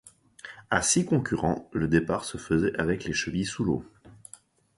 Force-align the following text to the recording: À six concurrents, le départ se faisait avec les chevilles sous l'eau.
À 0.71 0.81
six 0.81 1.05
concurrents, 1.05 1.69
le 1.73 1.87
départ 1.87 2.25
se 2.25 2.39
faisait 2.39 2.73
avec 2.79 3.03
les 3.05 3.13
chevilles 3.13 3.45
sous 3.45 3.63
l'eau. 3.63 3.85